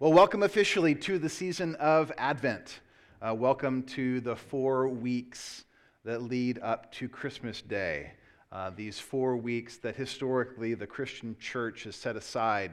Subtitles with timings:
[0.00, 2.80] Well, welcome officially to the season of Advent.
[3.20, 5.66] Uh, welcome to the four weeks
[6.06, 8.12] that lead up to Christmas Day.
[8.50, 12.72] Uh, these four weeks that historically the Christian church has set aside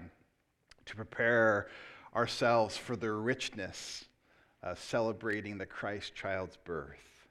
[0.86, 1.68] to prepare
[2.16, 4.06] ourselves for the richness
[4.64, 7.28] of celebrating the Christ child's birth.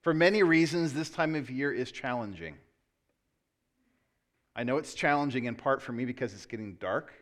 [0.00, 2.54] For many reasons, this time of year is challenging.
[4.56, 7.12] I know it's challenging in part for me because it's getting dark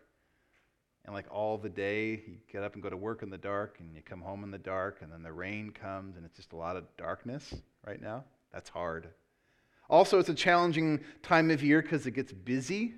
[1.09, 3.77] and like all the day, you get up and go to work in the dark,
[3.81, 6.53] and you come home in the dark, and then the rain comes, and it's just
[6.53, 7.55] a lot of darkness
[7.87, 8.25] right now.
[8.53, 9.09] That's hard.
[9.89, 12.93] Also, it's a challenging time of year because it gets busy.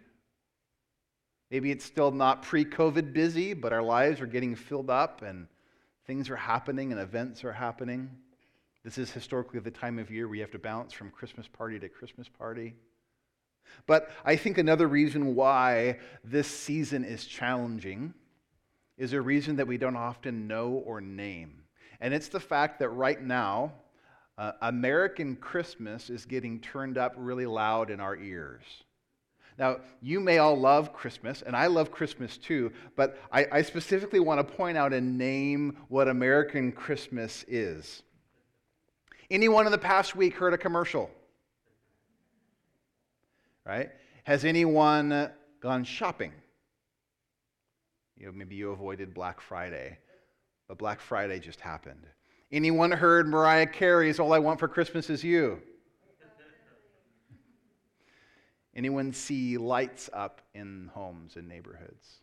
[1.52, 5.46] Maybe it's still not pre COVID busy, but our lives are getting filled up, and
[6.04, 8.10] things are happening, and events are happening.
[8.82, 11.78] This is historically the time of year where you have to bounce from Christmas party
[11.78, 12.74] to Christmas party.
[13.86, 18.14] But I think another reason why this season is challenging
[18.96, 21.62] is a reason that we don't often know or name.
[22.00, 23.72] And it's the fact that right now,
[24.38, 28.62] uh, American Christmas is getting turned up really loud in our ears.
[29.58, 34.20] Now, you may all love Christmas, and I love Christmas too, but I, I specifically
[34.20, 38.02] want to point out and name what American Christmas is.
[39.30, 41.10] Anyone in the past week heard a commercial?
[43.64, 43.90] Right?
[44.24, 45.30] Has anyone
[45.60, 46.32] gone shopping?
[48.16, 49.98] You know, maybe you avoided Black Friday,
[50.68, 52.06] but Black Friday just happened.
[52.52, 55.62] Anyone heard Mariah Carey's All I Want for Christmas Is You?
[58.74, 62.20] Anyone see lights up in homes and neighborhoods?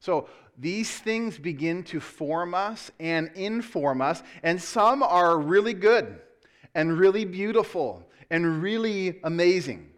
[0.00, 6.20] So these things begin to form us and inform us, and some are really good
[6.74, 9.90] and really beautiful and really amazing.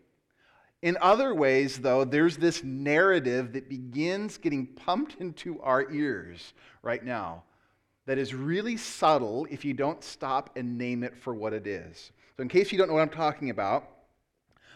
[0.83, 7.05] In other ways, though, there's this narrative that begins getting pumped into our ears right
[7.05, 7.43] now
[8.07, 12.13] that is really subtle if you don't stop and name it for what it is.
[12.37, 13.89] So, in case you don't know what I'm talking about,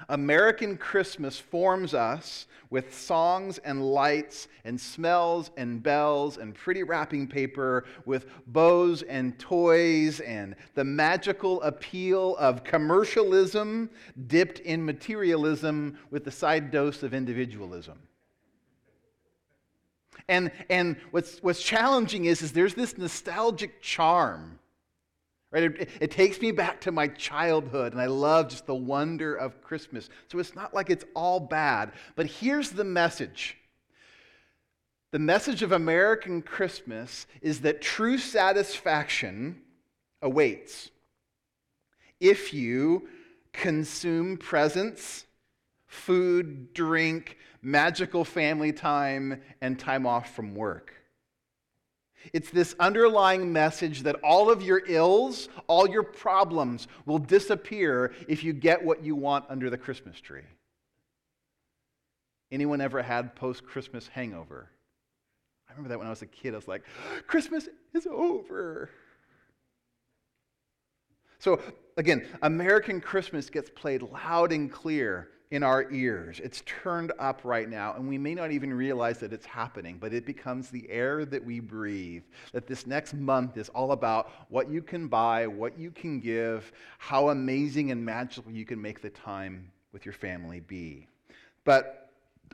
[0.09, 7.27] American Christmas forms us with songs and lights and smells and bells and pretty wrapping
[7.27, 13.89] paper, with bows and toys and the magical appeal of commercialism
[14.27, 17.99] dipped in materialism with the side dose of individualism.
[20.29, 24.59] And, and what's, what's challenging is, is there's this nostalgic charm
[25.55, 25.63] Right?
[25.63, 29.63] It, it, takes me back to my childhood, and I love just the wonder of
[29.63, 30.09] Christmas.
[30.27, 31.93] So it's not like it's all bad.
[32.17, 33.57] But here's the message
[35.13, 39.63] the message of American Christmas is that true satisfaction
[40.21, 40.91] awaits
[42.19, 43.09] if you
[43.53, 45.25] consume presents,
[45.87, 50.95] food, drink, magical family time, and time off from work.
[52.33, 58.43] It's this underlying message that all of your ills, all your problems will disappear if
[58.43, 60.43] you get what you want under the Christmas tree.
[62.51, 64.71] Anyone ever had post Christmas hangover?
[65.69, 66.55] I remember that when I was a kid.
[66.55, 66.85] I was like,
[67.27, 68.91] Christmas is over.
[71.39, 71.61] So,
[71.97, 76.41] again, American Christmas gets played loud and clear in our ears.
[76.43, 80.13] It's turned up right now, and we may not even realize that it's happening, but
[80.13, 82.25] it becomes the air that we breathe.
[82.51, 86.73] That this next month is all about what you can buy, what you can give,
[86.99, 91.07] how amazing and magical you can make the time with your family be.
[91.63, 92.11] But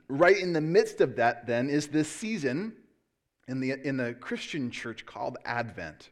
[0.08, 2.74] right in the midst of that, then, is this season
[3.48, 6.10] in the, in the Christian church called Advent.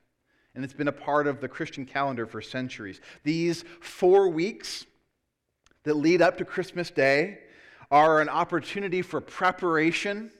[0.54, 3.02] And it's been a part of the Christian calendar for centuries.
[3.24, 4.86] These four weeks,
[5.88, 7.38] that lead up to Christmas Day
[7.90, 10.30] are an opportunity for preparation,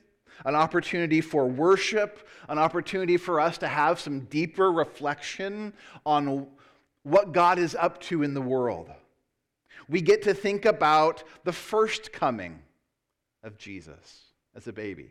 [0.44, 5.72] an opportunity for worship, an opportunity for us to have some deeper reflection
[6.04, 6.47] on
[7.03, 8.91] what God is up to in the world.
[9.88, 12.59] We get to think about the first coming
[13.42, 15.09] of Jesus as a baby.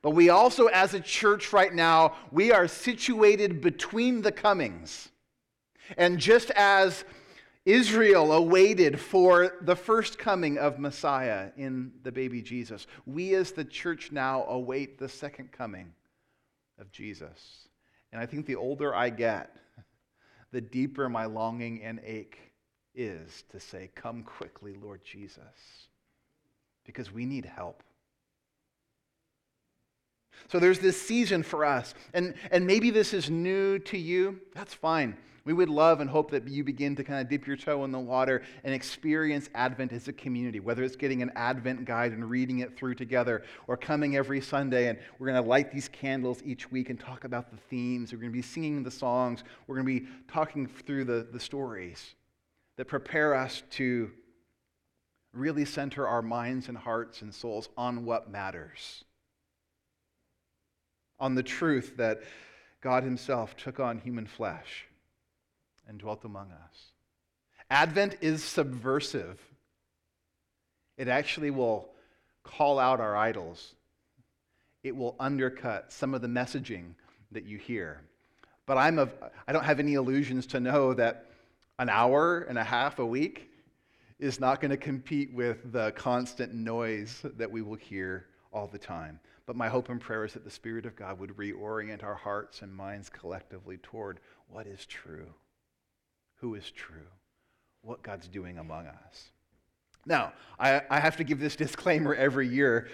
[0.00, 5.08] But we also, as a church right now, we are situated between the comings.
[5.98, 7.04] And just as
[7.70, 12.86] Israel awaited for the first coming of Messiah in the baby Jesus.
[13.06, 15.92] We, as the church now, await the second coming
[16.80, 17.68] of Jesus.
[18.12, 19.54] And I think the older I get,
[20.52, 22.38] the deeper my longing and ache
[22.94, 25.88] is to say, Come quickly, Lord Jesus,
[26.84, 27.84] because we need help.
[30.48, 31.94] So there's this season for us.
[32.12, 34.40] And, and maybe this is new to you.
[34.54, 35.16] That's fine.
[35.44, 37.92] We would love and hope that you begin to kind of dip your toe in
[37.92, 42.28] the water and experience Advent as a community, whether it's getting an Advent guide and
[42.28, 46.42] reading it through together, or coming every Sunday and we're going to light these candles
[46.44, 48.12] each week and talk about the themes.
[48.12, 49.42] We're going to be singing the songs.
[49.66, 52.14] We're going to be talking through the, the stories
[52.76, 54.10] that prepare us to
[55.32, 59.04] really center our minds and hearts and souls on what matters,
[61.20, 62.22] on the truth that
[62.80, 64.86] God Himself took on human flesh
[65.86, 66.92] and dwelt among us.
[67.70, 69.38] Advent is subversive.
[70.96, 71.88] It actually will
[72.42, 73.74] call out our idols.
[74.82, 76.94] It will undercut some of the messaging
[77.32, 78.00] that you hear.
[78.66, 79.12] But I'm of,
[79.46, 81.26] I don't have any illusions to know that
[81.78, 83.50] an hour and a half a week
[84.18, 88.78] is not going to compete with the constant noise that we will hear all the
[88.78, 89.18] time.
[89.50, 92.62] But my hope and prayer is that the Spirit of God would reorient our hearts
[92.62, 95.26] and minds collectively toward what is true,
[96.36, 97.08] who is true,
[97.82, 99.32] what God's doing among us.
[100.06, 102.90] Now, I, I have to give this disclaimer every year.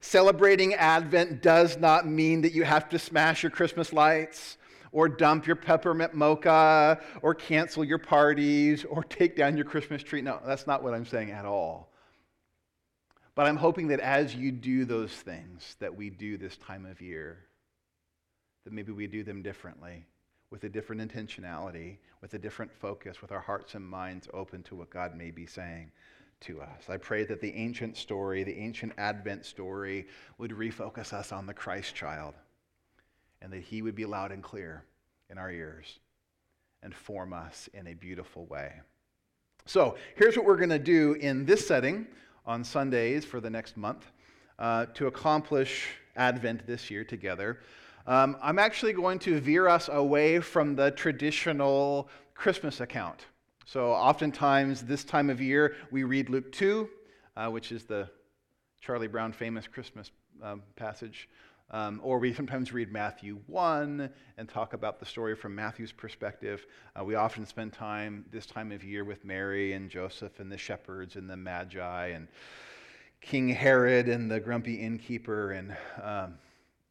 [0.00, 4.56] Celebrating Advent does not mean that you have to smash your Christmas lights
[4.92, 10.22] or dump your peppermint mocha, or cancel your parties, or take down your Christmas tree.
[10.22, 11.91] No, that's not what I'm saying at all.
[13.34, 17.00] But I'm hoping that as you do those things that we do this time of
[17.00, 17.38] year,
[18.64, 20.04] that maybe we do them differently,
[20.50, 24.74] with a different intentionality, with a different focus, with our hearts and minds open to
[24.74, 25.90] what God may be saying
[26.40, 26.90] to us.
[26.90, 30.06] I pray that the ancient story, the ancient Advent story,
[30.38, 32.34] would refocus us on the Christ child
[33.40, 34.84] and that He would be loud and clear
[35.30, 35.98] in our ears
[36.82, 38.72] and form us in a beautiful way.
[39.64, 42.06] So, here's what we're going to do in this setting
[42.46, 44.10] on Sundays for the next month
[44.58, 47.60] uh, to accomplish Advent this year together.
[48.06, 53.26] Um, I'm actually going to veer us away from the traditional Christmas account.
[53.64, 56.88] So, oftentimes this time of year, we read Luke 2,
[57.36, 58.08] uh, which is the
[58.80, 60.10] Charlie Brown famous Christmas
[60.42, 61.28] um, passage.
[61.70, 66.66] Um, or we sometimes read Matthew 1 and talk about the story from Matthew's perspective.
[66.98, 70.58] Uh, we often spend time this time of year with Mary and Joseph and the
[70.58, 72.28] shepherds and the Magi and
[73.20, 76.34] King Herod and the grumpy innkeeper and um,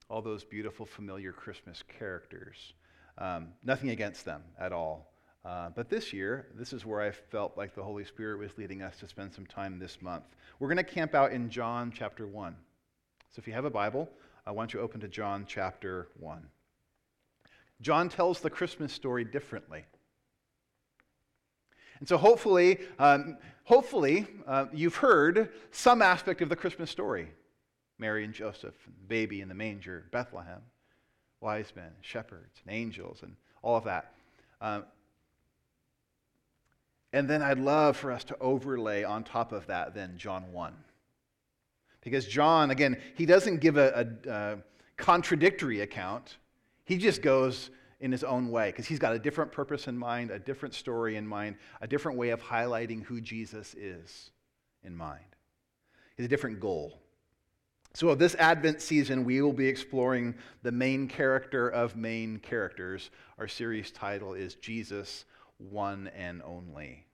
[0.09, 2.73] all those beautiful, familiar Christmas characters.
[3.17, 5.11] Um, nothing against them at all.
[5.43, 8.81] Uh, but this year, this is where I felt like the Holy Spirit was leading
[8.81, 10.25] us to spend some time this month.
[10.59, 12.55] We're going to camp out in John chapter 1.
[13.31, 14.09] So if you have a Bible,
[14.45, 16.47] I want you to open to John chapter 1.
[17.81, 19.85] John tells the Christmas story differently.
[21.99, 27.29] And so hopefully, um, hopefully uh, you've heard some aspect of the Christmas story.
[27.99, 30.61] Mary and Joseph, and the baby in the manger, Bethlehem,
[31.39, 34.13] wise men, shepherds, and angels, and all of that.
[34.59, 34.85] Um,
[37.13, 40.73] and then I'd love for us to overlay on top of that then John 1.
[42.01, 44.57] Because John, again, he doesn't give a, a, a
[44.97, 46.37] contradictory account.
[46.85, 47.69] He just goes
[47.99, 51.15] in his own way because he's got a different purpose in mind, a different story
[51.15, 54.31] in mind, a different way of highlighting who Jesus is
[54.83, 55.23] in mind.
[56.17, 56.99] He has a different goal.
[57.93, 63.11] So, this Advent season, we will be exploring the main character of main characters.
[63.37, 65.25] Our series title is Jesus,
[65.57, 67.05] One and Only.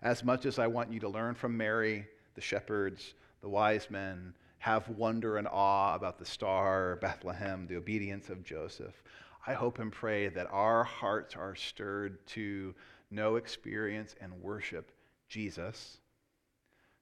[0.00, 2.06] As much as I want you to learn from Mary,
[2.36, 8.28] the shepherds, the wise men have wonder and awe about the star, Bethlehem, the obedience
[8.28, 9.02] of Joseph.
[9.46, 12.74] I hope and pray that our hearts are stirred to
[13.10, 14.90] know, experience, and worship
[15.28, 15.98] Jesus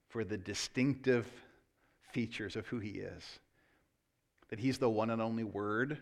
[0.07, 1.27] for the distinctive
[2.11, 3.39] features of who he is.
[4.49, 5.97] That he's the one and only Word,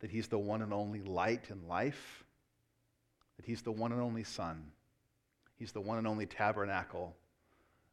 [0.00, 2.24] that he's the one and only light in life,
[3.36, 4.72] that he's the one and only Son,
[5.56, 7.16] he's the one and only tabernacle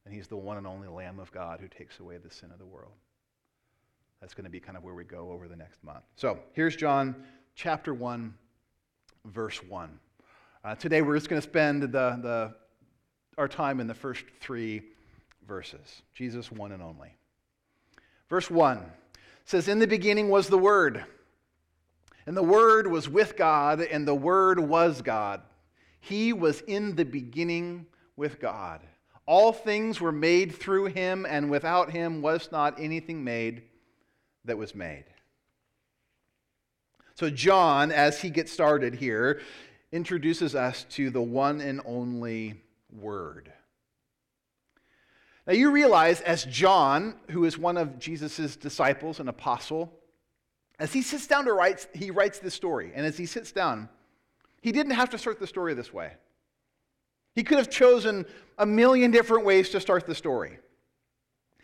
[0.05, 2.59] and he's the one and only Lamb of God who takes away the sin of
[2.59, 2.93] the world.
[4.21, 6.03] That's going to be kind of where we go over the next month.
[6.15, 7.15] So here's John
[7.55, 8.33] chapter 1,
[9.25, 9.99] verse 1.
[10.63, 12.53] Uh, today we're just going to spend the, the,
[13.37, 14.81] our time in the first three
[15.47, 17.15] verses Jesus, one and only.
[18.29, 18.83] Verse 1
[19.45, 21.03] says, In the beginning was the Word,
[22.25, 25.41] and the Word was with God, and the Word was God.
[25.99, 27.85] He was in the beginning
[28.15, 28.81] with God.
[29.25, 33.63] All things were made through him, and without him was not anything made
[34.45, 35.05] that was made.
[37.15, 39.41] So, John, as he gets started here,
[39.91, 43.51] introduces us to the one and only Word.
[45.47, 49.93] Now you realize, as John, who is one of Jesus' disciples, an apostle,
[50.79, 52.91] as he sits down to write, he writes this story.
[52.95, 53.89] And as he sits down,
[54.61, 56.13] he didn't have to start the story this way.
[57.35, 58.25] He could have chosen
[58.57, 60.57] a million different ways to start the story.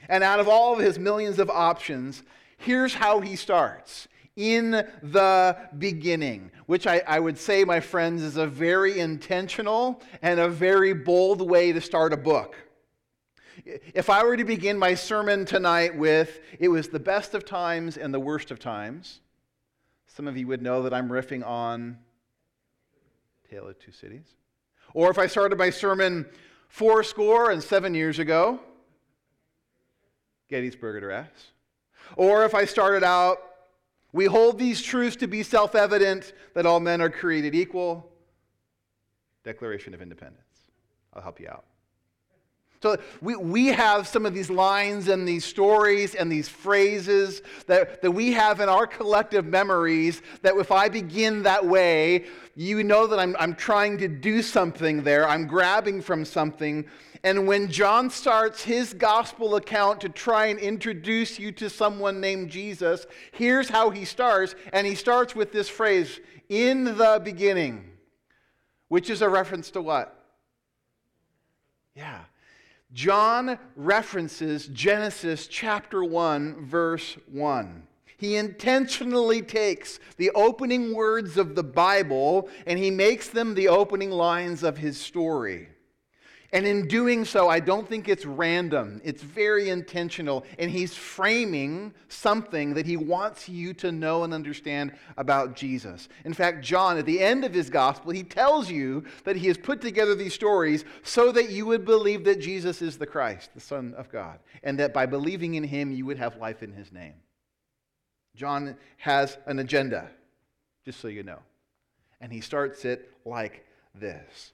[0.09, 2.23] And out of all of his millions of options,
[2.57, 8.37] here's how he starts in the beginning, which I, I, would say, my friends, is
[8.37, 12.55] a very intentional and a very bold way to start a book.
[13.65, 17.97] If I were to begin my sermon tonight with, it was the best of times
[17.97, 19.19] and the worst of times,
[20.07, 21.97] some of you would know that I'm riffing on
[23.49, 24.25] Tale of Two Cities.
[24.93, 26.25] Or if I started my sermon
[26.67, 28.59] four score and seven years ago,
[30.49, 31.29] Gettysburg Address.
[32.17, 33.37] Or if I started out,
[34.11, 38.11] we hold these truths to be self evident that all men are created equal,
[39.43, 40.43] Declaration of Independence.
[41.13, 41.65] I'll help you out.
[42.81, 48.01] So we, we have some of these lines and these stories and these phrases that,
[48.01, 53.05] that we have in our collective memories that if I begin that way, you know
[53.05, 55.29] that I'm, I'm trying to do something there.
[55.29, 56.85] I'm grabbing from something.
[57.23, 62.49] And when John starts his gospel account to try and introduce you to someone named
[62.49, 64.55] Jesus, here's how he starts.
[64.73, 66.19] And he starts with this phrase,
[66.49, 67.91] in the beginning,
[68.87, 70.17] which is a reference to what?
[71.95, 72.21] Yeah
[72.93, 77.83] John references Genesis chapter 1, verse 1.
[78.17, 84.11] He intentionally takes the opening words of the Bible and he makes them the opening
[84.11, 85.69] lines of his story.
[86.53, 88.99] And in doing so, I don't think it's random.
[89.05, 90.45] It's very intentional.
[90.59, 96.09] And he's framing something that he wants you to know and understand about Jesus.
[96.25, 99.57] In fact, John, at the end of his gospel, he tells you that he has
[99.57, 103.61] put together these stories so that you would believe that Jesus is the Christ, the
[103.61, 106.91] Son of God, and that by believing in him, you would have life in his
[106.91, 107.13] name.
[108.35, 110.09] John has an agenda,
[110.83, 111.39] just so you know.
[112.19, 113.65] And he starts it like
[113.95, 114.51] this.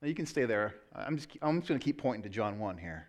[0.00, 0.74] Now you can stay there.
[0.94, 3.08] I'm just, I'm just going to keep pointing to John 1 here.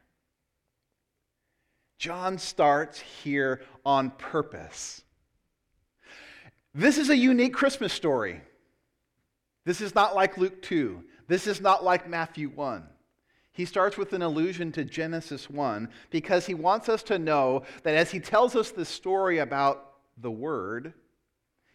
[1.98, 5.04] John starts here on purpose.
[6.74, 8.42] This is a unique Christmas story.
[9.66, 11.04] This is not like Luke 2.
[11.28, 12.88] This is not like Matthew 1.
[13.52, 17.96] He starts with an allusion to Genesis 1 because he wants us to know that
[17.96, 20.94] as he tells us this story about the Word,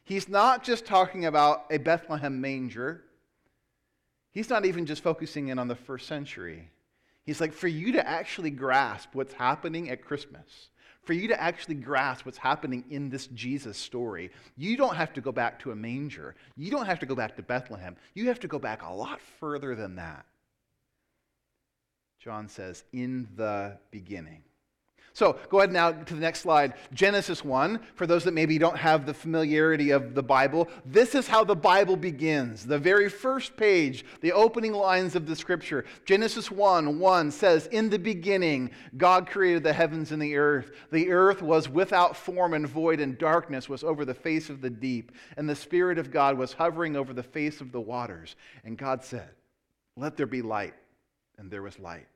[0.04, 3.04] he's not just talking about a Bethlehem manger.
[4.34, 6.68] He's not even just focusing in on the first century.
[7.24, 10.68] He's like, for you to actually grasp what's happening at Christmas,
[11.04, 15.20] for you to actually grasp what's happening in this Jesus story, you don't have to
[15.20, 16.34] go back to a manger.
[16.56, 17.96] You don't have to go back to Bethlehem.
[18.14, 20.26] You have to go back a lot further than that.
[22.18, 24.42] John says, in the beginning.
[25.14, 26.74] So go ahead now to the next slide.
[26.92, 31.28] Genesis 1, for those that maybe don't have the familiarity of the Bible, this is
[31.28, 32.66] how the Bible begins.
[32.66, 35.84] The very first page, the opening lines of the scripture.
[36.04, 40.72] Genesis 1 1 says, In the beginning, God created the heavens and the earth.
[40.90, 44.70] The earth was without form and void, and darkness was over the face of the
[44.70, 45.12] deep.
[45.36, 48.34] And the Spirit of God was hovering over the face of the waters.
[48.64, 49.30] And God said,
[49.96, 50.74] Let there be light.
[51.38, 52.08] And there was light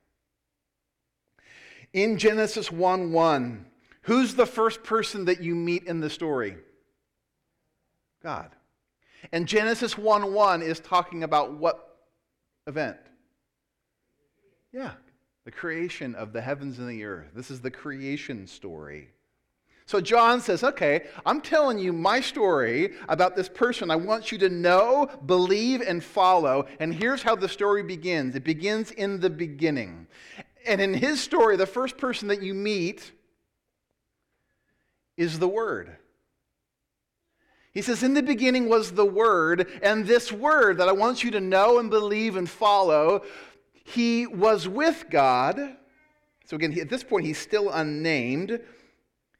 [1.93, 3.65] in Genesis 1 1,
[4.03, 6.57] who's the first person that you meet in the story?
[8.23, 8.51] God.
[9.31, 11.97] And Genesis 1 1 is talking about what
[12.67, 12.97] event?
[14.71, 14.91] Yeah,
[15.45, 17.31] the creation of the heavens and the earth.
[17.33, 19.09] This is the creation story.
[19.89, 24.37] So John says, okay, I'm telling you my story about this person I want you
[24.37, 26.67] to know, believe, and follow.
[26.79, 30.05] And here's how the story begins it begins in the beginning.
[30.69, 33.11] And in his story, the first person that you meet
[35.17, 35.97] is the Word.
[37.71, 41.31] He says, In the beginning was the Word, and this Word that I want you
[41.31, 43.23] to know and believe and follow,
[43.83, 45.59] he was with God.
[46.45, 48.59] So again, at this point, he's still unnamed.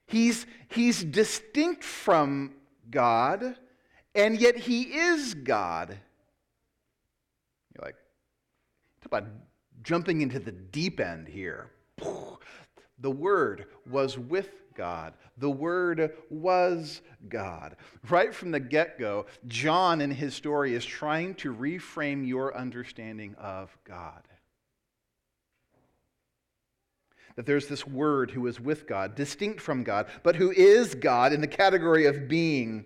[0.08, 2.56] He's, he's distinct from
[2.90, 3.56] God,
[4.16, 5.90] and yet he is God.
[7.76, 7.98] You're like,
[9.02, 9.28] talk about
[9.84, 11.72] jumping into the deep end here.
[13.00, 15.14] The Word was with God.
[15.38, 17.76] The Word was God.
[18.10, 23.36] Right from the get go, John in his story is trying to reframe your understanding
[23.38, 24.22] of God.
[27.36, 31.32] That there's this Word who is with God, distinct from God, but who is God
[31.32, 32.86] in the category of being.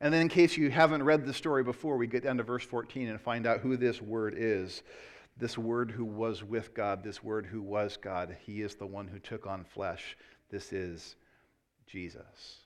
[0.00, 2.64] And then, in case you haven't read the story before, we get down to verse
[2.64, 4.82] 14 and find out who this Word is.
[5.36, 9.08] This Word who was with God, this Word who was God, He is the one
[9.08, 10.16] who took on flesh.
[10.50, 11.16] This is
[11.86, 12.58] Jesus.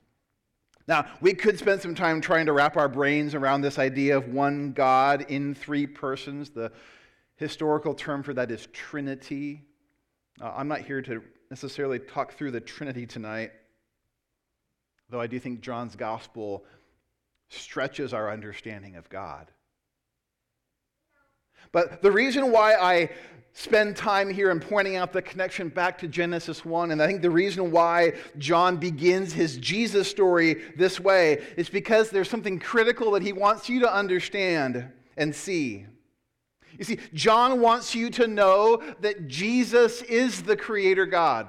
[0.87, 4.29] Now, we could spend some time trying to wrap our brains around this idea of
[4.29, 6.51] one God in three persons.
[6.51, 6.73] The
[7.37, 9.63] historical term for that is Trinity.
[10.41, 13.53] Uh, I'm not here to necessarily talk through the Trinity tonight,
[15.11, 16.65] though I do think John's gospel
[17.49, 19.51] stretches our understanding of God.
[21.73, 23.11] But the reason why I
[23.53, 27.23] spend time here in pointing out the connection back to Genesis 1, and I think
[27.23, 33.11] the reason why John begins his Jesus story this way is because there's something critical
[33.13, 35.87] that he wants you to understand and see.
[36.79, 41.49] You see, John wants you to know that Jesus is the Creator God.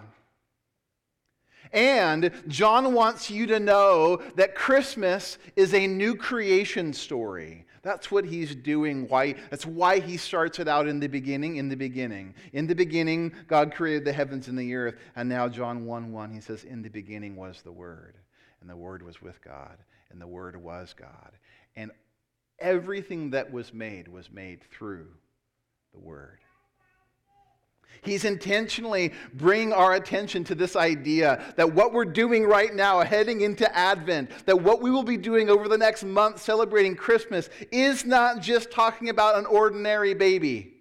[1.72, 7.66] And John wants you to know that Christmas is a new creation story.
[7.82, 9.08] That's what he's doing.
[9.08, 11.56] Why, that's why he starts it out in the beginning.
[11.56, 12.36] In the beginning.
[12.54, 14.96] In the beginning, God created the heavens and the earth.
[15.16, 18.16] And now, John 1 1, he says, In the beginning was the Word,
[18.62, 19.78] and the Word was with God,
[20.12, 21.32] and the Word was God.
[21.76, 21.92] And
[22.60, 25.08] everything that was made was made through
[25.94, 26.40] the Word.
[28.02, 33.42] He's intentionally bringing our attention to this idea that what we're doing right now, heading
[33.42, 38.06] into Advent, that what we will be doing over the next month celebrating Christmas, is
[38.06, 40.79] not just talking about an ordinary baby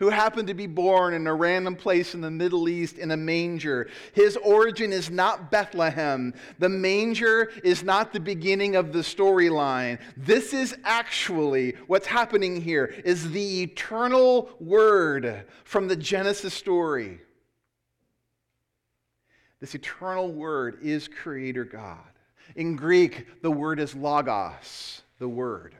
[0.00, 3.16] who happened to be born in a random place in the Middle East in a
[3.16, 3.86] manger.
[4.14, 6.32] His origin is not Bethlehem.
[6.58, 9.98] The manger is not the beginning of the storyline.
[10.16, 17.20] This is actually what's happening here is the eternal word from the Genesis story.
[19.60, 21.98] This eternal word is creator God.
[22.56, 25.74] In Greek, the word is logos, the word.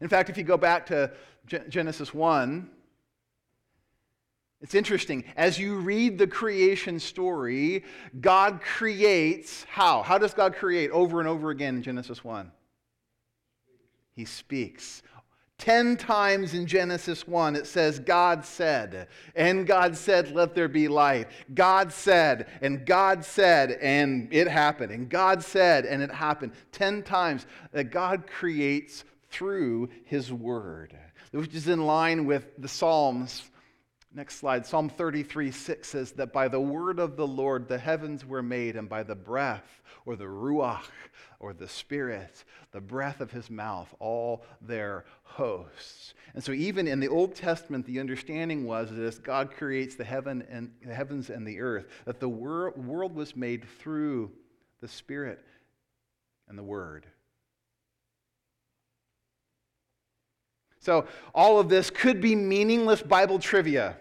[0.00, 1.12] In fact, if you go back to
[1.68, 2.70] Genesis 1,
[4.62, 5.24] it's interesting.
[5.36, 7.84] As you read the creation story,
[8.20, 10.02] God creates how?
[10.02, 12.52] How does God create over and over again in Genesis 1?
[14.14, 15.02] He speaks.
[15.58, 20.88] Ten times in Genesis 1, it says, God said, and God said, let there be
[20.88, 21.28] light.
[21.54, 24.92] God said, and God said, and it happened.
[24.92, 26.52] And God said, and it happened.
[26.72, 30.96] Ten times that God creates through his word,
[31.30, 33.44] which is in line with the Psalms
[34.14, 34.66] Next slide.
[34.66, 38.76] Psalm 33 6 says that by the word of the Lord the heavens were made,
[38.76, 40.84] and by the breath, or the ruach,
[41.40, 46.12] or the spirit, the breath of his mouth, all their hosts.
[46.34, 50.04] And so, even in the Old Testament, the understanding was that as God creates the,
[50.04, 54.30] heaven and, the heavens and the earth, that the wor- world was made through
[54.82, 55.42] the Spirit
[56.48, 57.06] and the Word.
[60.80, 63.96] So, all of this could be meaningless Bible trivia.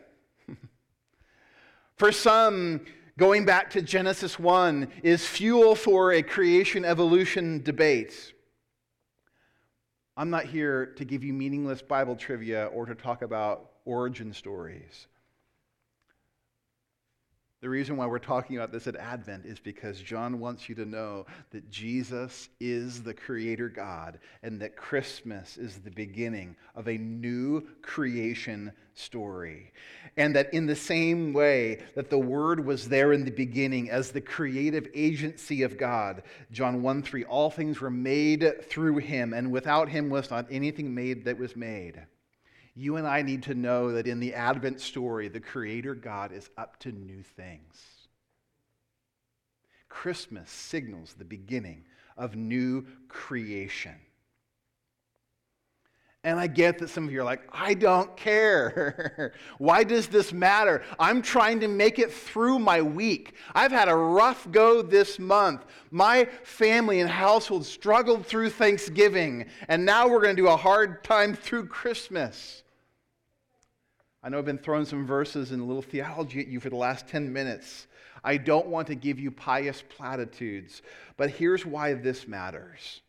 [2.02, 2.82] For some,
[3.20, 8.34] going back to Genesis 1 is fuel for a creation evolution debate.
[10.18, 15.06] I'm not here to give you meaningless Bible trivia or to talk about origin stories.
[17.62, 20.86] The reason why we're talking about this at Advent is because John wants you to
[20.86, 26.98] know that Jesus is the Creator God and that Christmas is the beginning of a
[26.98, 29.74] new creation story.
[30.18, 34.10] And that in the same way that the Word was there in the beginning as
[34.10, 39.52] the creative agency of God, John 1 3, all things were made through Him, and
[39.52, 42.02] without Him was not anything made that was made.
[42.82, 46.50] You and I need to know that in the Advent story, the Creator God is
[46.58, 48.08] up to new things.
[49.88, 51.84] Christmas signals the beginning
[52.18, 53.94] of new creation.
[56.24, 59.34] And I get that some of you are like, I don't care.
[59.60, 60.84] Why does this matter?
[61.00, 63.36] I'm trying to make it through my week.
[63.54, 65.66] I've had a rough go this month.
[65.92, 71.04] My family and household struggled through Thanksgiving, and now we're going to do a hard
[71.04, 72.64] time through Christmas.
[74.24, 76.76] I know I've been throwing some verses and a little theology at you for the
[76.76, 77.88] last 10 minutes.
[78.24, 80.84] I don't want to give you pious platitudes,
[81.18, 83.02] but here's why this matters.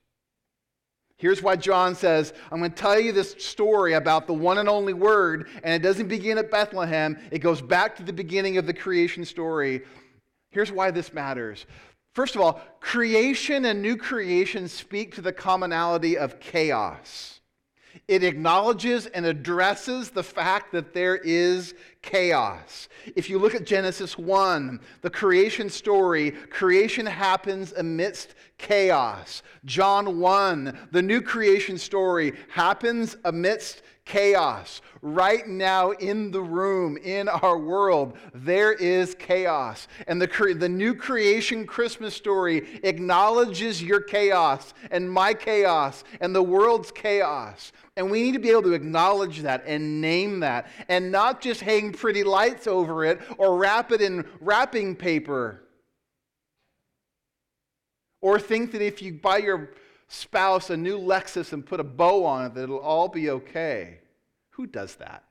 [1.19, 4.69] Here's why John says, I'm going to tell you this story about the one and
[4.69, 7.17] only Word, and it doesn't begin at Bethlehem.
[7.31, 9.83] It goes back to the beginning of the creation story.
[10.51, 11.67] Here's why this matters.
[12.15, 17.41] First of all, creation and new creation speak to the commonality of chaos.
[18.09, 22.89] It acknowledges and addresses the fact that there is chaos.
[23.17, 29.43] If you look at Genesis 1, the creation story, creation happens amidst chaos.
[29.65, 34.83] John 1, the new creation story happens amidst chaos.
[35.01, 39.89] Right now in the room, in our world, there is chaos.
[40.07, 46.43] And the, the new creation Christmas story acknowledges your chaos and my chaos and the
[46.43, 47.73] world's chaos.
[47.97, 51.63] And we need to be able to acknowledge that and name that and not just
[51.63, 55.63] hang pretty lights over it or wrap it in wrapping paper.
[58.21, 59.71] Or think that if you buy your
[60.07, 64.02] spouse a new Lexus and put a bow on it, that it'll all be okay.
[64.53, 65.25] Who does that?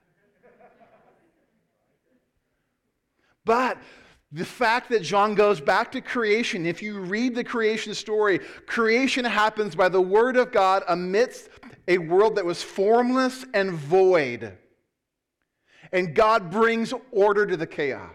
[3.43, 3.77] But
[4.31, 9.25] the fact that John goes back to creation, if you read the creation story, creation
[9.25, 11.49] happens by the word of God amidst
[11.88, 14.57] a world that was formless and void.
[15.91, 18.10] And God brings order to the chaos.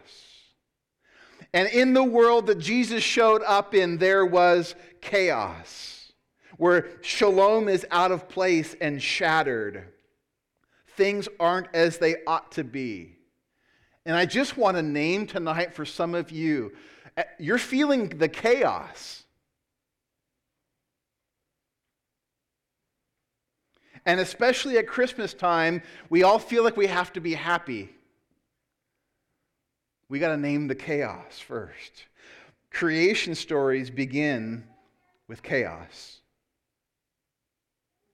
[1.53, 6.13] And in the world that Jesus showed up in, there was chaos,
[6.57, 9.93] where shalom is out of place and shattered.
[10.97, 13.17] Things aren't as they ought to be.
[14.05, 16.73] And I just want to name tonight for some of you,
[17.17, 19.25] eh, you're feeling the chaos.
[24.07, 27.91] And especially at Christmas time, we all feel like we have to be happy.
[30.09, 32.05] We got to name the chaos first.
[32.71, 34.65] Creation stories begin
[35.27, 36.21] with chaos.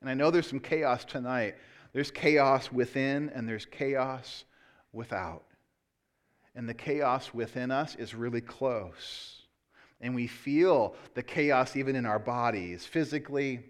[0.01, 1.57] And I know there's some chaos tonight.
[1.93, 4.45] There's chaos within and there's chaos
[4.93, 5.45] without.
[6.55, 9.43] And the chaos within us is really close.
[10.01, 13.61] And we feel the chaos even in our bodies, physically,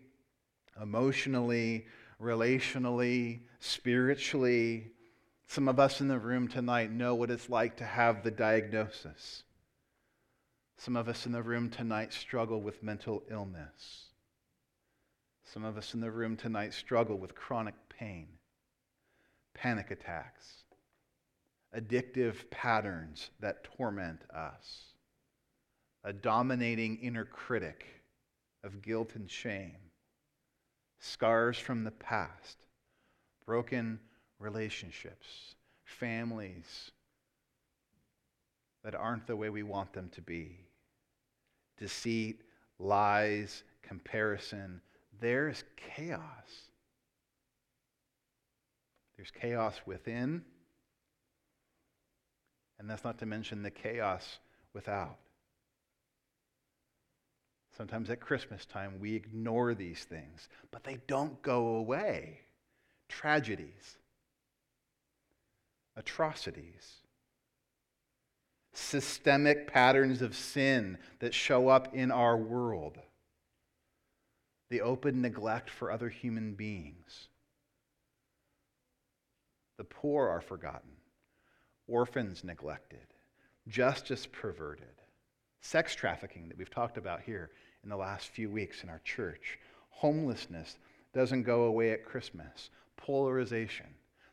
[0.81, 1.87] emotionally,
[2.21, 4.93] relationally, spiritually.
[5.47, 9.43] Some of us in the room tonight know what it's like to have the diagnosis.
[10.79, 14.07] Some of us in the room tonight struggle with mental illness.
[15.45, 18.27] Some of us in the room tonight struggle with chronic pain,
[19.55, 20.65] panic attacks,
[21.77, 24.95] addictive patterns that torment us,
[26.03, 27.87] a dominating inner critic
[28.65, 29.77] of guilt and shame
[30.99, 32.59] scars from the past,
[33.47, 33.99] broken
[34.39, 36.91] relationships, families
[38.85, 40.59] that aren't the way we want them to be,
[41.79, 42.43] deceit,
[42.79, 44.81] lies, comparison.
[45.21, 46.72] There's chaos.
[49.23, 50.43] There's chaos within,
[52.81, 54.41] and that's not to mention the chaos
[54.75, 55.17] without.
[57.77, 62.41] Sometimes at Christmas time, we ignore these things, but they don't go away.
[63.09, 63.97] Tragedies,
[65.95, 66.95] atrocities,
[68.73, 72.99] systemic patterns of sin that show up in our world,
[74.69, 77.29] the open neglect for other human beings.
[79.77, 80.93] The poor are forgotten,
[81.87, 83.07] orphans neglected,
[83.69, 85.03] justice perverted
[85.63, 87.51] sex trafficking that we've talked about here
[87.83, 89.59] in the last few weeks in our church,
[89.91, 90.79] homelessness
[91.15, 93.87] doesn't go away at Christmas, polarization,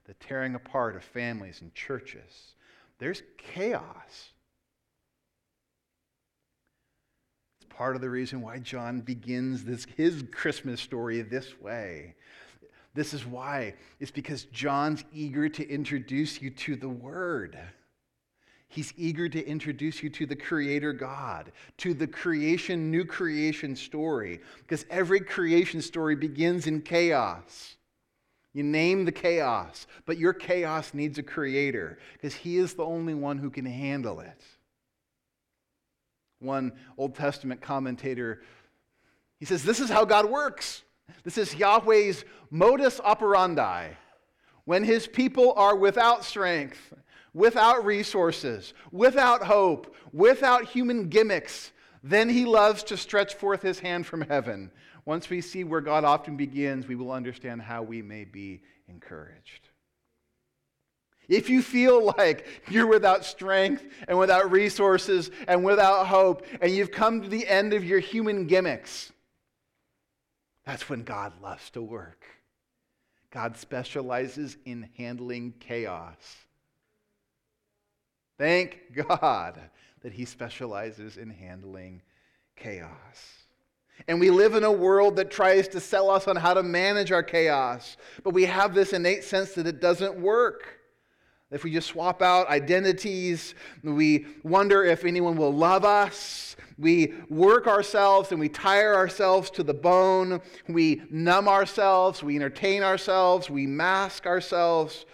[0.06, 2.56] the tearing apart of families and churches.
[2.97, 4.32] There's chaos.
[7.60, 12.15] It's part of the reason why John begins this, his Christmas story this way.
[12.93, 13.75] This is why.
[13.99, 17.58] It's because John's eager to introduce you to the Word.
[18.67, 24.41] He's eager to introduce you to the Creator God, to the creation, new creation story,
[24.60, 27.78] because every creation story begins in chaos.
[28.54, 33.13] You name the chaos, but your chaos needs a creator, because He is the only
[33.13, 34.43] one who can handle it.
[36.39, 38.41] One Old Testament commentator,
[39.39, 40.84] he says, This is how God works.
[41.24, 43.89] This is Yahweh's modus operandi.
[44.65, 46.93] When his people are without strength,
[47.34, 51.72] without resources, without hope, without human gimmicks,
[52.04, 54.72] then he loves to stretch forth his hand from heaven.
[55.06, 59.69] Once we see where God often begins, we will understand how we may be encouraged.
[61.28, 66.91] If you feel like you're without strength and without resources and without hope, and you've
[66.91, 69.12] come to the end of your human gimmicks,
[70.69, 72.25] that's when God loves to work.
[73.32, 76.45] God specializes in handling chaos.
[78.38, 78.77] Thank
[79.10, 79.60] God
[80.03, 82.03] that He specializes in handling
[82.55, 83.47] chaos.
[84.08, 87.12] And we live in a world that tries to sell us on how to manage
[87.12, 90.79] our chaos, but we have this innate sense that it doesn't work.
[91.52, 96.56] If we just swap out identities, we wonder if anyone will love us.
[96.78, 100.42] We work ourselves and we tire ourselves to the bone.
[100.68, 102.22] We numb ourselves.
[102.22, 103.50] We entertain ourselves.
[103.50, 105.06] We mask ourselves.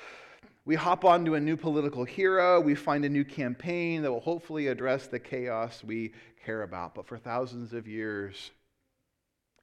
[0.65, 2.59] We hop onto a new political hero.
[2.59, 6.11] We find a new campaign that will hopefully address the chaos we
[6.43, 6.95] care about.
[6.95, 8.51] But for thousands of years,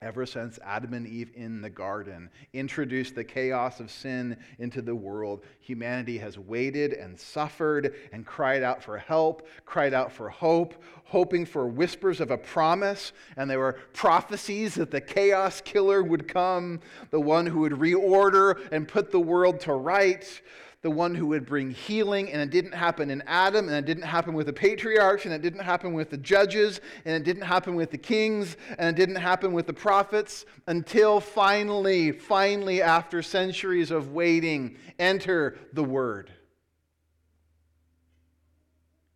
[0.03, 4.95] ever since Adam and Eve in the garden introduced the chaos of sin into the
[4.95, 10.75] world, humanity has waited and suffered and cried out for help, cried out for hope,
[11.05, 13.13] hoping for whispers of a promise.
[13.37, 18.69] And there were prophecies that the chaos killer would come, the one who would reorder
[18.73, 20.43] and put the world to right
[20.83, 24.03] the one who would bring healing, and it didn't happen in Adam, and it didn't
[24.03, 27.77] happen with the patriarchs, and it didn't happen with the judges, and it didn't happen
[27.77, 33.93] with the kings, and it didn't happen with the prophets until finally, finally, after centuries
[33.93, 36.33] of waiting, enter the Word.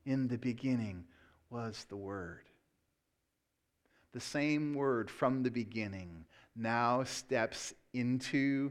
[0.04, 1.04] In the beginning
[1.50, 2.44] was the Word.
[4.12, 8.70] The same Word from the beginning now steps into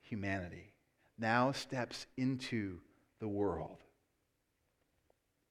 [0.00, 0.73] humanity
[1.18, 2.78] now steps into
[3.20, 3.78] the world.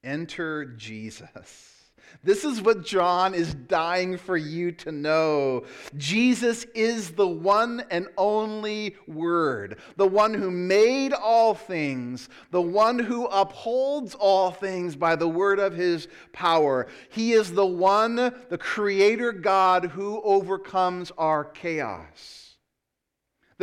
[0.02, 1.74] Enter Jesus.
[2.22, 5.64] This is what John is dying for you to know.
[5.96, 12.98] Jesus is the one and only Word, the one who made all things, the one
[12.98, 16.86] who upholds all things by the word of his power.
[17.10, 22.53] He is the one, the Creator God, who overcomes our chaos.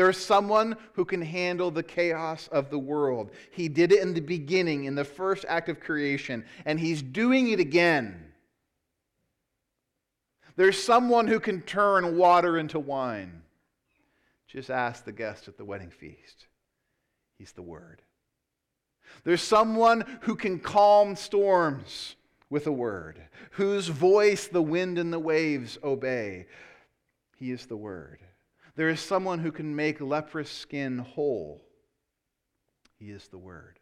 [0.02, 3.30] There is someone who can handle the chaos of the world.
[3.52, 7.50] He did it in the beginning, in the first act of creation, and he's doing
[7.50, 8.34] it again.
[10.56, 13.44] There's someone who can turn water into wine.
[14.48, 16.48] Just ask the guest at the wedding feast.
[17.38, 18.02] He's the Word.
[19.24, 22.16] There's someone who can calm storms
[22.50, 26.48] with a word, whose voice the wind and the waves obey.
[27.38, 28.18] He is the Word.
[28.82, 31.62] There is someone who can make leprous skin whole.
[32.98, 33.78] He is the Word.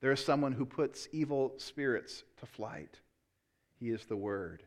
[0.00, 3.00] There is someone who puts evil spirits to flight.
[3.80, 4.62] He is the Word.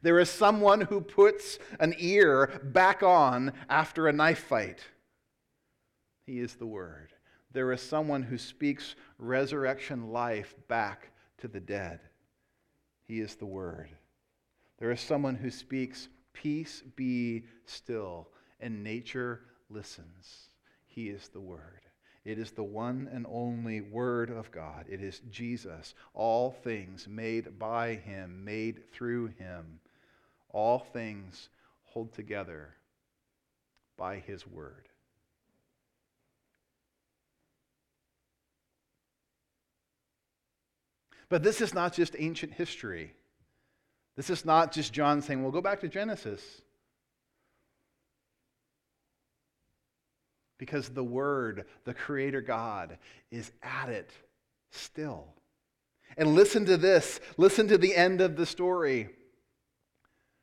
[0.00, 4.80] There is someone who puts an ear back on after a knife fight.
[6.24, 7.12] He is the Word.
[7.50, 11.10] There is someone who speaks resurrection life back
[11.42, 12.00] to the dead.
[13.06, 13.90] He is the Word.
[14.78, 18.28] There is someone who speaks, Peace be still
[18.62, 20.48] and nature listens.
[20.86, 21.80] He is the Word.
[22.24, 24.86] It is the one and only Word of God.
[24.88, 25.94] It is Jesus.
[26.14, 29.80] All things made by Him, made through Him.
[30.50, 31.48] All things
[31.84, 32.68] hold together
[33.96, 34.88] by His Word.
[41.28, 43.14] But this is not just ancient history.
[44.16, 46.42] This is not just John saying, well, go back to Genesis.
[50.62, 52.96] Because the Word, the Creator God,
[53.32, 54.12] is at it
[54.70, 55.26] still.
[56.16, 57.18] And listen to this.
[57.36, 59.08] Listen to the end of the story.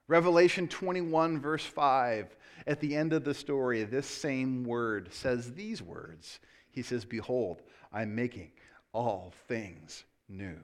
[0.10, 2.36] Revelation 21, verse 5.
[2.68, 7.62] At the end of the story, this same word says these words He says, Behold,
[7.94, 8.52] I'm making
[8.92, 10.60] all things new.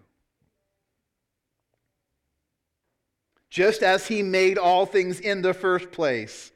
[3.49, 6.51] Just as He made all things in the first place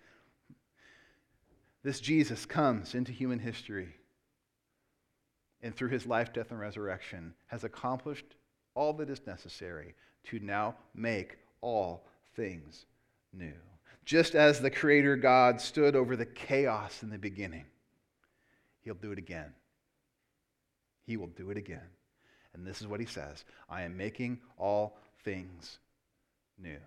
[1.83, 3.89] this Jesus comes into human history
[5.61, 8.25] and through his life, death, and resurrection has accomplished
[8.75, 9.93] all that is necessary
[10.25, 12.85] to now make all things
[13.33, 13.53] new.
[14.05, 17.65] Just as the Creator God stood over the chaos in the beginning,
[18.81, 19.53] he'll do it again.
[21.05, 21.87] He will do it again.
[22.53, 25.79] And this is what he says I am making all things
[26.57, 26.77] new.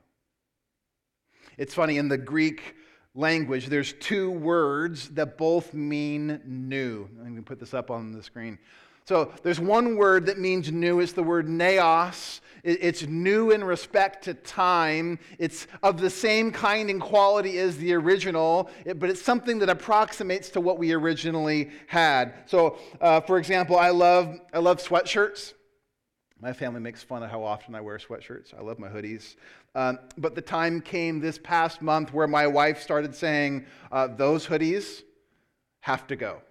[1.59, 2.74] It's funny, in the Greek,
[3.14, 7.09] language, there's two words that both mean new.
[7.18, 8.59] I'm going to put this up on the screen.
[9.05, 11.01] So there's one word that means new.
[11.01, 12.40] It's the word neos.
[12.64, 15.18] It's new in respect to time.
[15.40, 20.48] It's of the same kind and quality as the original, but it's something that approximates
[20.51, 22.35] to what we originally had.
[22.46, 25.55] So, uh, for example, I love, I love sweatshirts.
[26.42, 28.52] My family makes fun of how often I wear sweatshirts.
[28.52, 29.37] I love my hoodies.
[29.76, 34.44] Um, but the time came this past month where my wife started saying, uh, Those
[34.44, 35.02] hoodies
[35.81, 36.42] have to go.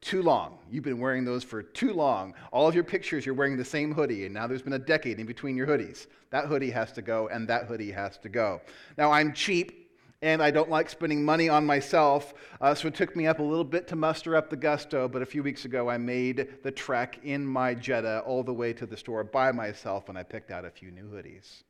[0.00, 0.58] Too long.
[0.68, 2.34] You've been wearing those for too long.
[2.50, 5.20] All of your pictures, you're wearing the same hoodie, and now there's been a decade
[5.20, 6.08] in between your hoodies.
[6.30, 8.60] That hoodie has to go, and that hoodie has to go.
[8.98, 9.83] Now, I'm cheap,
[10.24, 13.42] and I don't like spending money on myself, uh, so it took me up a
[13.42, 15.06] little bit to muster up the gusto.
[15.06, 18.72] But a few weeks ago, I made the trek in my Jetta all the way
[18.72, 21.64] to the store by myself, and I picked out a few new hoodies.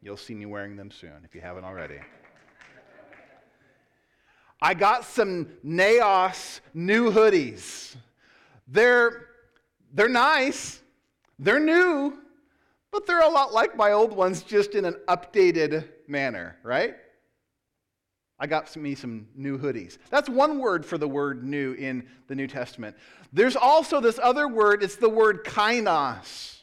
[0.00, 1.98] You'll see me wearing them soon if you haven't already.
[4.62, 7.96] I got some neos new hoodies.
[8.68, 9.26] They're,
[9.92, 10.80] they're nice,
[11.40, 12.16] they're new,
[12.92, 16.94] but they're a lot like my old ones, just in an updated manner, right?
[18.38, 19.98] I got me some new hoodies.
[20.10, 22.96] That's one word for the word new in the New Testament.
[23.32, 26.54] There's also this other word, it's the word kainos.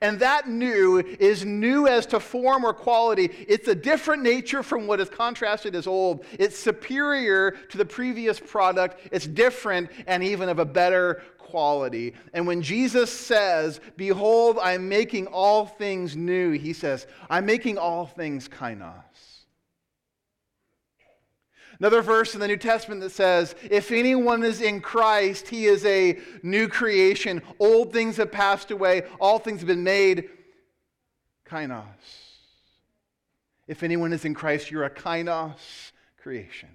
[0.00, 3.30] And that new is new as to form or quality.
[3.46, 6.24] It's a different nature from what is contrasted as old.
[6.32, 9.08] It's superior to the previous product.
[9.12, 12.14] It's different and even of a better quality.
[12.32, 18.06] And when Jesus says, Behold, I'm making all things new, he says, I'm making all
[18.06, 19.33] things kainos.
[21.78, 25.84] Another verse in the New Testament that says, If anyone is in Christ, he is
[25.84, 27.42] a new creation.
[27.58, 30.28] Old things have passed away, all things have been made
[31.48, 31.84] kainos.
[33.66, 36.68] If anyone is in Christ, you're a kainos creation.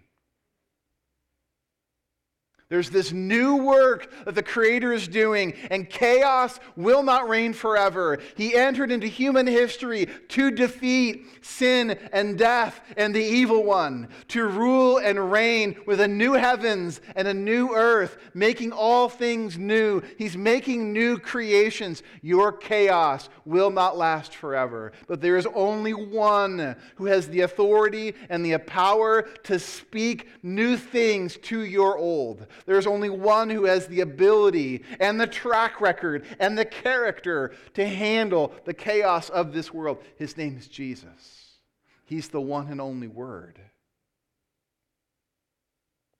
[2.69, 8.19] There's this new work that the Creator is doing, and chaos will not reign forever.
[8.35, 14.45] He entered into human history to defeat sin and death and the evil one, to
[14.45, 20.03] rule and reign with a new heavens and a new earth, making all things new.
[20.19, 22.03] He's making new creations.
[22.21, 24.91] Your chaos will not last forever.
[25.07, 30.77] But there is only one who has the authority and the power to speak new
[30.77, 32.45] things to your old.
[32.65, 37.87] There's only one who has the ability and the track record and the character to
[37.87, 39.99] handle the chaos of this world.
[40.17, 41.57] His name is Jesus.
[42.05, 43.59] He's the one and only Word.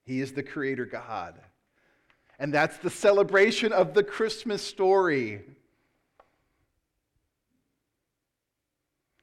[0.06, 1.36] He is the Creator God.
[2.40, 5.42] And that's the celebration of the Christmas story.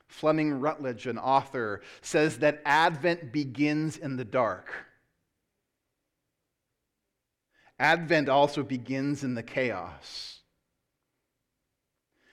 [0.07, 4.73] Fleming Rutledge, an author, says that Advent begins in the dark.
[7.79, 10.41] Advent also begins in the chaos.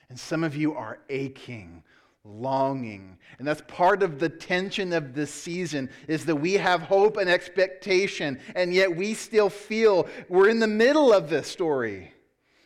[0.10, 1.84] And some of you are aching,
[2.24, 3.18] longing.
[3.40, 7.30] And that's part of the tension of this season is that we have hope and
[7.30, 12.13] expectation, and yet we still feel we're in the middle of this story.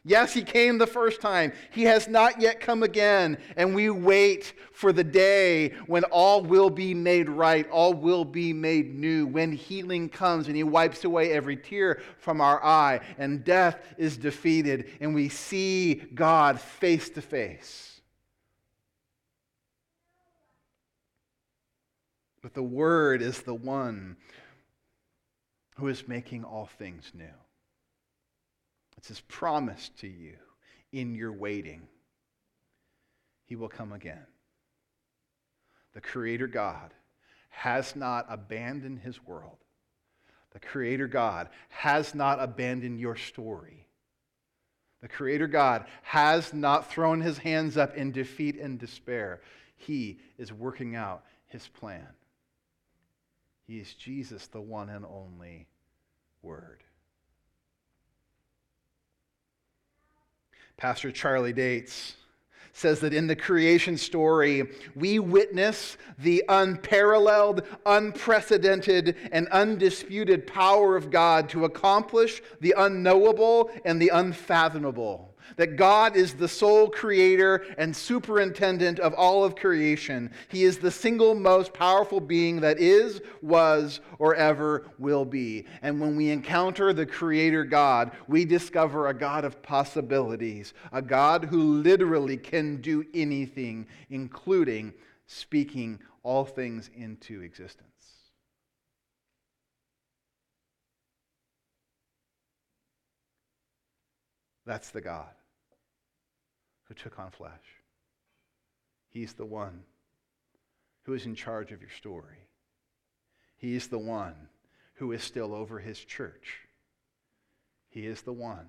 [0.07, 1.51] Yes, he came the first time.
[1.69, 3.37] He has not yet come again.
[3.57, 8.53] And we wait for the day when all will be made right, all will be
[8.53, 13.43] made new, when healing comes and he wipes away every tear from our eye and
[13.43, 17.99] death is defeated and we see God face to face.
[22.41, 24.15] But the Word is the one
[25.75, 27.25] who is making all things new.
[29.07, 30.33] It's his promise to you
[30.91, 31.87] in your waiting.
[33.45, 34.25] He will come again.
[35.93, 36.93] The Creator God
[37.47, 39.59] has not abandoned his world.
[40.51, 43.87] The Creator God has not abandoned your story.
[44.99, 49.39] The Creator God has not thrown his hands up in defeat and despair.
[49.77, 52.09] He is working out his plan.
[53.67, 55.69] He is Jesus, the one and only
[56.41, 56.83] Word.
[60.77, 62.15] Pastor Charlie Dates
[62.71, 64.63] says that in the creation story,
[64.95, 73.99] we witness the unparalleled, unprecedented, and undisputed power of God to accomplish the unknowable and
[73.99, 80.31] the unfathomable that God is the sole creator and superintendent of all of creation.
[80.49, 85.65] He is the single most powerful being that is, was, or ever will be.
[85.81, 91.45] And when we encounter the creator God, we discover a God of possibilities, a God
[91.45, 94.93] who literally can do anything, including
[95.25, 97.96] speaking all things into existence.
[104.67, 105.29] That's the God
[106.83, 107.53] who took on flesh.
[109.07, 109.83] He's the one
[111.03, 112.49] who is in charge of your story.
[113.55, 114.35] He's the one
[114.95, 116.67] who is still over his church.
[117.87, 118.67] He is the one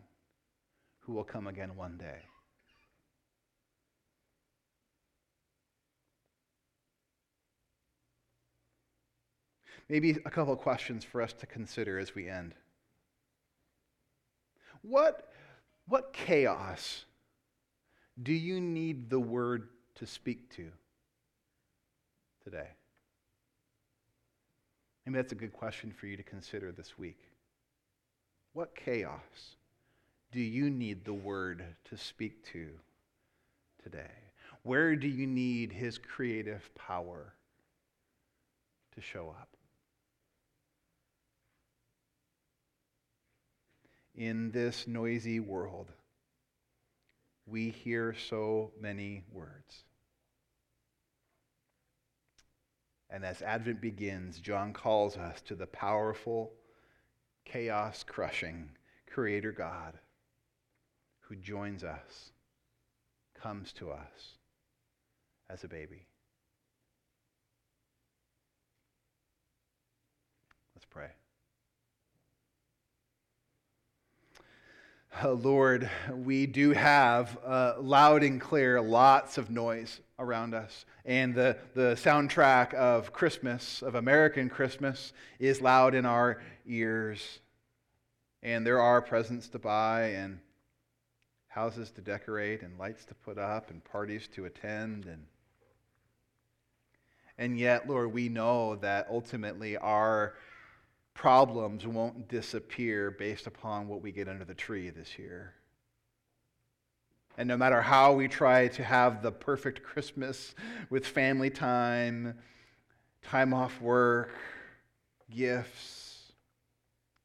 [1.00, 2.20] who will come again one day.
[9.88, 12.54] Maybe a couple of questions for us to consider as we end.
[14.82, 15.32] What,
[15.88, 17.04] what chaos
[18.22, 20.66] do you need the word to speak to
[22.44, 22.68] today?
[25.06, 27.18] Maybe that's a good question for you to consider this week.
[28.52, 29.56] What chaos
[30.32, 32.68] do you need the word to speak to
[33.82, 34.10] today?
[34.64, 37.32] Where do you need his creative power
[38.94, 39.57] to show up?
[44.18, 45.92] In this noisy world,
[47.46, 49.84] we hear so many words.
[53.08, 56.50] And as Advent begins, John calls us to the powerful,
[57.44, 58.70] chaos crushing
[59.06, 60.00] Creator God
[61.20, 62.32] who joins us,
[63.40, 64.38] comes to us
[65.48, 66.08] as a baby.
[70.74, 71.10] Let's pray.
[75.10, 80.84] Uh, Lord, we do have uh, loud and clear lots of noise around us.
[81.04, 87.40] And the, the soundtrack of Christmas, of American Christmas, is loud in our ears.
[88.42, 90.38] And there are presents to buy, and
[91.48, 95.06] houses to decorate, and lights to put up, and parties to attend.
[95.06, 95.24] And,
[97.38, 100.34] and yet, Lord, we know that ultimately our
[101.18, 105.52] problems won't disappear based upon what we get under the tree this year.
[107.36, 110.54] And no matter how we try to have the perfect Christmas
[110.90, 112.38] with family time,
[113.20, 114.30] time off work,
[115.28, 116.34] gifts,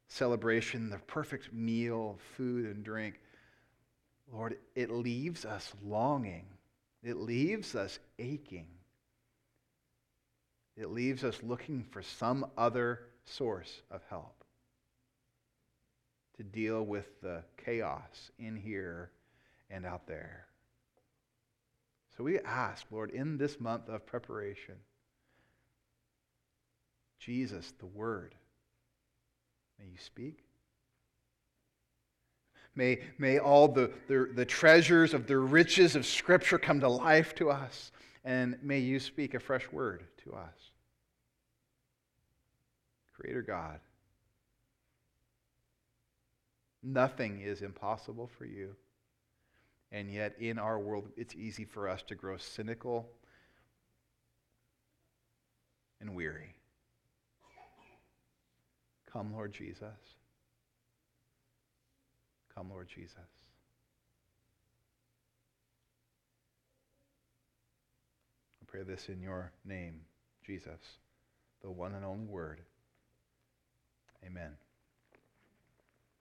[0.07, 3.19] celebration, the perfect meal, food and drink,
[4.33, 6.47] Lord, it leaves us longing.
[7.03, 8.69] It leaves us aching.
[10.75, 14.43] It leaves us looking for some other source of help
[16.37, 19.11] to deal with the chaos in here
[19.69, 20.47] and out there.
[22.17, 24.75] So we ask, Lord, in this month of preparation,
[27.19, 28.35] Jesus, the Word,
[29.79, 30.39] may you speak.
[32.75, 37.35] May, may all the, the, the treasures of the riches of Scripture come to life
[37.35, 37.91] to us,
[38.25, 40.72] and may you speak a fresh word to us.
[43.23, 43.79] Creator God,
[46.83, 48.75] nothing is impossible for you.
[49.93, 53.07] And yet, in our world, it's easy for us to grow cynical
[56.01, 56.53] and weary.
[59.09, 59.85] Come, Lord Jesus.
[62.53, 63.15] Come, Lord Jesus.
[68.61, 70.01] I pray this in your name,
[70.45, 70.81] Jesus,
[71.61, 72.59] the one and only Word.
[74.25, 74.62] Amen.